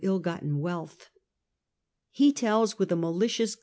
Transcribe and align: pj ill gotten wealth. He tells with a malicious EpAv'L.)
pj 0.01 0.05
ill 0.07 0.17
gotten 0.17 0.59
wealth. 0.59 1.11
He 2.09 2.33
tells 2.33 2.79
with 2.79 2.91
a 2.91 2.95
malicious 2.95 3.55
EpAv'L.) 3.55 3.59